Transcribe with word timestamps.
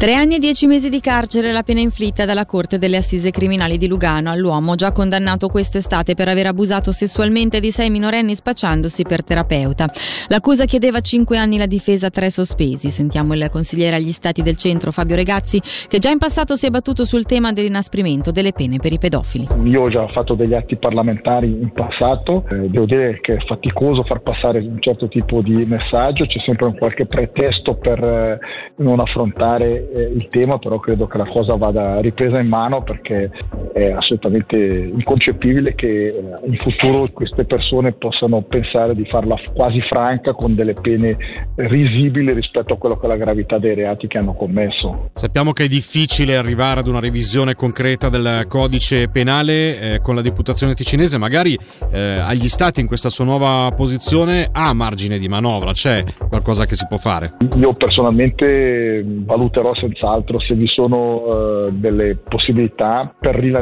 Tre 0.00 0.14
anni 0.14 0.36
e 0.36 0.38
dieci 0.38 0.66
mesi 0.66 0.88
di 0.88 0.98
carcere 0.98 1.52
la 1.52 1.62
pena 1.62 1.80
inflitta 1.80 2.24
dalla 2.24 2.46
Corte 2.46 2.78
delle 2.78 2.96
Assise 2.96 3.30
Criminali 3.30 3.76
di 3.76 3.86
Lugano 3.86 4.30
all'uomo 4.30 4.74
già 4.74 4.92
condannato 4.92 5.48
quest'estate 5.48 6.14
per 6.14 6.26
aver 6.26 6.46
abusato 6.46 6.90
sessualmente 6.90 7.60
di 7.60 7.70
sei 7.70 7.90
minorenni 7.90 8.34
spacciandosi 8.34 9.02
per 9.02 9.22
terapeuta. 9.22 9.90
L'accusa 10.28 10.64
chiedeva 10.64 11.00
cinque 11.00 11.36
anni 11.36 11.58
la 11.58 11.66
difesa, 11.66 12.08
tre 12.08 12.30
sospesi. 12.30 12.88
Sentiamo 12.88 13.34
il 13.34 13.46
consigliere 13.50 13.96
agli 13.96 14.10
stati 14.10 14.40
del 14.40 14.56
centro 14.56 14.90
Fabio 14.90 15.16
Regazzi 15.16 15.60
che 15.86 15.98
già 15.98 16.08
in 16.08 16.16
passato 16.16 16.56
si 16.56 16.64
è 16.64 16.70
battuto 16.70 17.04
sul 17.04 17.26
tema 17.26 17.52
dell'inasprimento 17.52 18.30
delle 18.30 18.52
pene 18.52 18.78
per 18.78 18.94
i 18.94 18.98
pedofili. 18.98 19.48
Io 19.64 19.82
ho 19.82 19.90
già 19.90 20.08
fatto 20.08 20.32
degli 20.32 20.54
atti 20.54 20.76
parlamentari 20.76 21.48
in 21.48 21.72
passato, 21.74 22.46
eh, 22.48 22.70
devo 22.70 22.86
dire 22.86 23.18
che 23.20 23.34
è 23.34 23.44
faticoso 23.44 24.02
far 24.04 24.22
passare 24.22 24.60
un 24.60 24.80
certo 24.80 25.08
tipo 25.08 25.42
di 25.42 25.66
messaggio, 25.66 26.24
c'è 26.24 26.38
sempre 26.46 26.68
un 26.68 26.78
qualche 26.78 27.04
pretesto 27.04 27.74
per 27.74 28.02
eh, 28.02 28.38
non 28.76 28.98
affrontare 28.98 29.88
il 29.92 30.28
tema, 30.30 30.58
però 30.58 30.78
credo 30.78 31.06
che 31.06 31.18
la 31.18 31.26
cosa 31.26 31.56
vada 31.56 32.00
ripresa 32.00 32.38
in 32.38 32.48
mano 32.48 32.82
perché 32.82 33.30
è 33.72 33.90
assolutamente 33.92 34.56
inconcepibile 34.56 35.74
che 35.74 36.08
eh, 36.08 36.14
in 36.46 36.56
futuro 36.56 37.06
queste 37.12 37.44
persone 37.44 37.92
possano 37.92 38.42
pensare 38.42 38.94
di 38.94 39.04
farla 39.06 39.36
quasi 39.54 39.80
franca 39.82 40.32
con 40.32 40.54
delle 40.54 40.74
pene 40.74 41.16
risibili 41.56 42.32
rispetto 42.32 42.74
a 42.74 42.76
quello 42.76 42.98
che 42.98 43.06
è 43.06 43.08
la 43.08 43.16
gravità 43.16 43.58
dei 43.58 43.74
reati 43.74 44.06
che 44.06 44.18
hanno 44.18 44.34
commesso. 44.34 45.10
Sappiamo 45.12 45.52
che 45.52 45.64
è 45.64 45.68
difficile 45.68 46.36
arrivare 46.36 46.80
ad 46.80 46.88
una 46.88 47.00
revisione 47.00 47.54
concreta 47.54 48.08
del 48.08 48.46
codice 48.48 49.08
penale 49.08 49.94
eh, 49.94 50.00
con 50.00 50.14
la 50.14 50.22
Diputazione 50.22 50.74
ticinese, 50.74 51.18
magari 51.18 51.56
eh, 51.92 51.98
agli 51.98 52.48
stati 52.48 52.80
in 52.80 52.86
questa 52.86 53.10
sua 53.10 53.24
nuova 53.24 53.72
posizione 53.76 54.48
ha 54.50 54.72
margine 54.72 55.18
di 55.18 55.28
manovra, 55.28 55.72
c'è 55.72 56.04
qualcosa 56.28 56.66
che 56.66 56.74
si 56.74 56.86
può 56.88 56.96
fare? 56.96 57.34
Io 57.56 57.72
personalmente 57.74 59.02
valuterò 59.04 59.74
senz'altro 59.74 60.40
se 60.40 60.54
vi 60.54 60.66
sono 60.66 61.66
uh, 61.66 61.70
delle 61.70 62.16
possibilità 62.16 63.14
per 63.18 63.36
rilanciare 63.36 63.59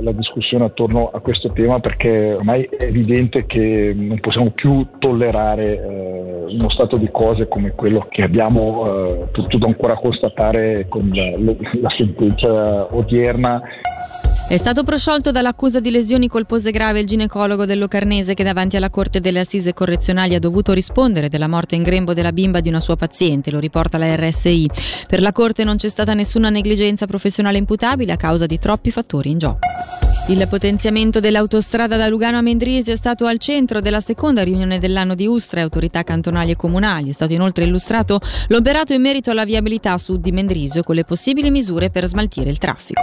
la 0.00 0.12
discussione 0.12 0.64
attorno 0.64 1.10
a 1.12 1.20
questo 1.20 1.50
tema 1.52 1.80
perché 1.80 2.34
ormai 2.34 2.64
è 2.64 2.84
evidente 2.84 3.46
che 3.46 3.92
non 3.94 4.18
possiamo 4.20 4.50
più 4.50 4.86
tollerare 4.98 5.74
uh, 5.74 6.54
uno 6.54 6.70
stato 6.70 6.96
di 6.96 7.08
cose 7.10 7.48
come 7.48 7.72
quello 7.72 8.06
che 8.08 8.22
abbiamo 8.22 8.82
uh, 8.82 9.30
potuto 9.30 9.66
ancora 9.66 9.96
constatare 9.96 10.86
con 10.88 11.10
la, 11.12 11.52
la 11.80 11.90
sentenza 11.96 12.94
odierna 12.94 13.62
è 14.48 14.56
stato 14.56 14.82
prosciolto 14.82 15.30
dall'accusa 15.30 15.78
di 15.78 15.90
lesioni 15.90 16.26
colpose 16.26 16.70
grave 16.70 17.00
il 17.00 17.06
ginecologo 17.06 17.66
del 17.66 17.78
Locarnese 17.78 18.32
che 18.32 18.42
davanti 18.42 18.78
alla 18.78 18.88
Corte 18.88 19.20
delle 19.20 19.40
Assise 19.40 19.74
Correzionali 19.74 20.34
ha 20.34 20.38
dovuto 20.38 20.72
rispondere 20.72 21.28
della 21.28 21.48
morte 21.48 21.74
in 21.74 21.82
grembo 21.82 22.14
della 22.14 22.32
bimba 22.32 22.60
di 22.60 22.70
una 22.70 22.80
sua 22.80 22.96
paziente, 22.96 23.50
lo 23.50 23.58
riporta 23.58 23.98
la 23.98 24.16
RSI. 24.16 24.70
Per 25.06 25.20
la 25.20 25.32
Corte 25.32 25.64
non 25.64 25.76
c'è 25.76 25.90
stata 25.90 26.14
nessuna 26.14 26.48
negligenza 26.48 27.06
professionale 27.06 27.58
imputabile 27.58 28.12
a 28.12 28.16
causa 28.16 28.46
di 28.46 28.58
troppi 28.58 28.90
fattori 28.90 29.30
in 29.32 29.38
gioco. 29.38 29.58
Il 30.28 30.46
potenziamento 30.48 31.20
dell'autostrada 31.20 31.98
da 31.98 32.08
Lugano 32.08 32.38
a 32.38 32.42
Mendrisio 32.42 32.94
è 32.94 32.96
stato 32.96 33.26
al 33.26 33.38
centro 33.38 33.82
della 33.82 34.00
seconda 34.00 34.42
riunione 34.44 34.78
dell'anno 34.78 35.14
di 35.14 35.26
Ustra 35.26 35.60
e 35.60 35.62
autorità 35.62 36.02
cantonali 36.04 36.52
e 36.52 36.56
comunali. 36.56 37.10
È 37.10 37.14
stato 37.14 37.34
inoltre 37.34 37.64
illustrato 37.64 38.18
l'operato 38.46 38.94
in 38.94 39.02
merito 39.02 39.30
alla 39.30 39.44
viabilità 39.44 39.98
sud 39.98 40.22
di 40.22 40.32
Mendrisio 40.32 40.82
con 40.82 40.94
le 40.94 41.04
possibili 41.04 41.50
misure 41.50 41.90
per 41.90 42.06
smaltire 42.06 42.48
il 42.48 42.56
traffico. 42.56 43.00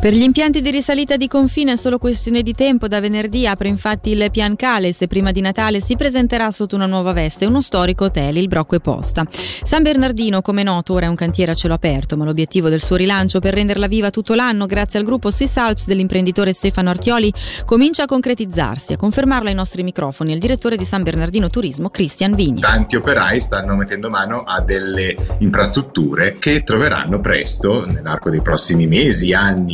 Per 0.00 0.12
gli 0.12 0.22
impianti 0.22 0.60
di 0.60 0.70
risalita 0.70 1.16
di 1.16 1.28
confine 1.28 1.72
è 1.72 1.76
solo 1.76 1.96
questione 1.98 2.42
di 2.42 2.54
tempo. 2.54 2.88
Da 2.88 3.00
venerdì 3.00 3.46
apre 3.46 3.68
infatti 3.68 4.10
il 4.10 4.30
Pian 4.30 4.54
Cales 4.54 5.00
e 5.00 5.06
prima 5.06 5.32
di 5.32 5.40
Natale 5.40 5.80
si 5.80 5.96
presenterà 5.96 6.50
sotto 6.50 6.74
una 6.74 6.84
nuova 6.84 7.12
veste 7.12 7.46
uno 7.46 7.62
storico 7.62 8.04
hotel, 8.04 8.36
il 8.36 8.48
Brocco 8.48 8.74
e 8.74 8.80
Posta. 8.80 9.26
San 9.30 9.82
Bernardino, 9.82 10.42
come 10.42 10.62
noto, 10.62 10.92
ora 10.92 11.06
è 11.06 11.08
un 11.08 11.14
cantiere 11.14 11.52
a 11.52 11.54
cielo 11.54 11.72
aperto, 11.72 12.18
ma 12.18 12.24
l'obiettivo 12.24 12.68
del 12.68 12.82
suo 12.82 12.96
rilancio 12.96 13.40
per 13.40 13.54
renderla 13.54 13.86
viva 13.86 14.10
tutto 14.10 14.34
l'anno, 14.34 14.66
grazie 14.66 14.98
al 14.98 15.06
gruppo 15.06 15.30
Swiss 15.30 15.56
Alps 15.56 15.86
dell'imprenditore 15.86 16.52
Stefano 16.52 16.90
Artioli, 16.90 17.32
comincia 17.64 18.02
a 18.02 18.06
concretizzarsi. 18.06 18.92
A 18.92 18.96
confermarlo 18.98 19.48
ai 19.48 19.54
nostri 19.54 19.82
microfoni 19.82 20.32
il 20.32 20.38
direttore 20.38 20.76
di 20.76 20.84
San 20.84 21.02
Bernardino 21.02 21.48
Turismo, 21.48 21.88
Cristian 21.88 22.34
Vigni. 22.34 22.60
Tanti 22.60 22.96
operai 22.96 23.40
stanno 23.40 23.74
mettendo 23.74 24.10
mano 24.10 24.40
a 24.40 24.60
delle 24.60 25.16
infrastrutture 25.38 26.36
che 26.38 26.62
troveranno 26.62 27.20
presto, 27.20 27.86
nell'arco 27.86 28.28
dei 28.28 28.42
prossimi 28.42 28.86
mesi, 28.86 29.32
anni, 29.32 29.73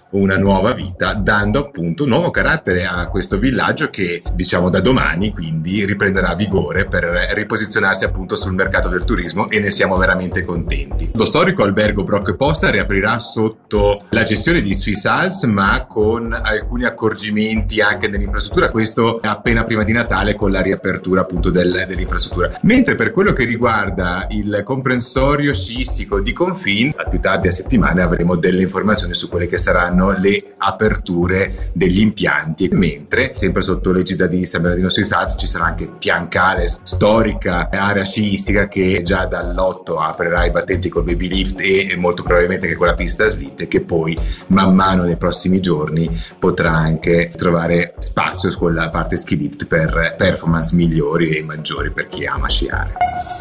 una 0.11 0.37
nuova 0.37 0.73
vita, 0.73 1.13
dando 1.13 1.59
appunto 1.59 2.03
un 2.03 2.09
nuovo 2.09 2.31
carattere 2.31 2.85
a 2.85 3.07
questo 3.07 3.37
villaggio 3.37 3.89
che 3.89 4.21
diciamo 4.33 4.69
da 4.69 4.81
domani 4.81 5.31
quindi 5.31 5.85
riprenderà 5.85 6.35
vigore 6.35 6.85
per 6.85 7.03
riposizionarsi 7.33 8.03
appunto 8.03 8.35
sul 8.35 8.53
mercato 8.53 8.89
del 8.89 9.05
turismo 9.05 9.49
e 9.49 9.59
ne 9.59 9.69
siamo 9.69 9.97
veramente 9.97 10.43
contenti. 10.43 11.11
Lo 11.13 11.25
storico 11.25 11.63
albergo 11.63 12.03
Brocco 12.03 12.31
e 12.31 12.35
Posta 12.35 12.69
riaprirà 12.69 13.19
sotto 13.19 14.05
la 14.09 14.23
gestione 14.23 14.61
di 14.61 14.73
Swiss 14.73 15.05
Alps 15.05 15.43
ma 15.43 15.85
con 15.85 16.33
alcuni 16.33 16.85
accorgimenti 16.85 17.81
anche 17.81 18.07
nell'infrastruttura, 18.07 18.69
questo 18.69 19.19
appena 19.21 19.63
prima 19.63 19.83
di 19.83 19.93
Natale 19.93 20.35
con 20.35 20.51
la 20.51 20.61
riapertura 20.61 21.21
appunto 21.21 21.49
del, 21.49 21.85
dell'infrastruttura. 21.87 22.59
Mentre 22.63 22.95
per 22.95 23.11
quello 23.11 23.33
che 23.33 23.45
riguarda 23.45 24.27
il 24.31 24.61
comprensorio 24.65 25.53
sciistico 25.53 26.19
di 26.19 26.33
Confin, 26.33 26.93
più 27.09 27.19
tardi 27.19 27.47
a 27.47 27.51
settimane 27.51 28.01
avremo 28.01 28.35
delle 28.35 28.61
informazioni 28.61 29.13
su 29.13 29.29
quelle 29.29 29.47
che 29.47 29.57
saranno 29.57 30.00
saranno 30.01 30.17
le 30.17 30.53
aperture 30.57 31.69
degli 31.73 31.99
impianti, 31.99 32.69
mentre 32.71 33.33
sempre 33.35 33.61
sotto 33.61 33.91
l'egida 33.91 34.25
di 34.25 34.45
San 34.45 34.61
Bernardino 34.61 34.89
Swiss 34.89 35.11
Alps 35.11 35.35
ci 35.37 35.47
sarà 35.47 35.65
anche 35.65 35.87
Piancale, 35.87 36.67
storica 36.67 37.69
area 37.71 38.03
sciistica 38.03 38.67
che 38.67 39.01
già 39.03 39.25
dall'8 39.25 39.97
aprirà 39.99 40.45
i 40.45 40.51
battenti 40.51 40.89
col 40.89 41.03
baby 41.03 41.27
lift 41.27 41.61
e 41.61 41.95
molto 41.97 42.23
probabilmente 42.23 42.65
anche 42.65 42.77
con 42.77 42.87
la 42.87 42.93
pista 42.93 43.27
slitte 43.27 43.67
che 43.67 43.81
poi 43.81 44.17
man 44.47 44.73
mano 44.73 45.03
nei 45.03 45.17
prossimi 45.17 45.59
giorni 45.59 46.09
potrà 46.39 46.71
anche 46.71 47.31
trovare 47.35 47.93
spazio 47.99 48.49
con 48.57 48.73
la 48.73 48.89
parte 48.89 49.15
ski 49.15 49.37
lift 49.37 49.67
per 49.67 50.15
performance 50.17 50.75
migliori 50.75 51.29
e 51.31 51.43
maggiori 51.43 51.91
per 51.91 52.07
chi 52.07 52.25
ama 52.25 52.49
sciare. 52.49 53.40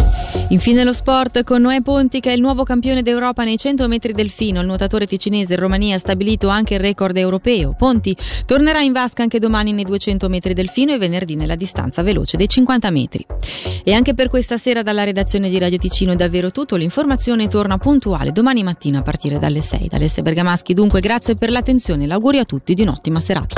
Infine 0.50 0.82
lo 0.82 0.92
sport 0.92 1.44
con 1.44 1.62
Noè 1.62 1.80
Ponti 1.80 2.18
che 2.18 2.30
è 2.30 2.32
il 2.34 2.40
nuovo 2.40 2.64
campione 2.64 3.02
d'Europa 3.02 3.44
nei 3.44 3.56
100 3.56 3.86
metri 3.86 4.12
delfino. 4.12 4.58
Il 4.58 4.66
nuotatore 4.66 5.06
ticinese 5.06 5.54
in 5.54 5.60
Romania 5.60 5.94
ha 5.94 5.98
stabilito 5.98 6.48
anche 6.48 6.74
il 6.74 6.80
record 6.80 7.16
europeo. 7.16 7.72
Ponti 7.78 8.16
tornerà 8.46 8.80
in 8.80 8.90
vasca 8.92 9.22
anche 9.22 9.38
domani 9.38 9.72
nei 9.72 9.84
200 9.84 10.28
metri 10.28 10.52
delfino 10.52 10.92
e 10.92 10.98
venerdì 10.98 11.36
nella 11.36 11.54
distanza 11.54 12.02
veloce 12.02 12.36
dei 12.36 12.48
50 12.48 12.90
metri. 12.90 13.24
E 13.84 13.92
anche 13.92 14.14
per 14.14 14.28
questa 14.28 14.56
sera 14.56 14.82
dalla 14.82 15.04
redazione 15.04 15.48
di 15.50 15.58
Radio 15.58 15.78
Ticino 15.78 16.12
è 16.12 16.16
davvero 16.16 16.50
tutto. 16.50 16.74
L'informazione 16.74 17.46
torna 17.46 17.78
puntuale 17.78 18.32
domani 18.32 18.64
mattina 18.64 18.98
a 18.98 19.02
partire 19.02 19.38
dalle 19.38 19.62
6. 19.62 19.86
Da 19.86 19.98
Alessia 19.98 20.22
Bergamaschi 20.22 20.74
dunque 20.74 20.98
grazie 20.98 21.36
per 21.36 21.50
l'attenzione 21.50 22.04
e 22.04 22.06
l'augurio 22.08 22.40
a 22.40 22.44
tutti 22.44 22.74
di 22.74 22.82
un'ottima 22.82 23.20
serata. 23.20 23.54